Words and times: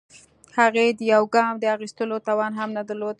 هغې 0.57 0.87
د 0.97 1.01
يوه 1.13 1.27
ګام 1.35 1.53
د 1.59 1.63
اخيستو 1.75 2.15
توان 2.27 2.51
هم 2.59 2.69
نه 2.77 2.83
درلوده. 2.87 3.09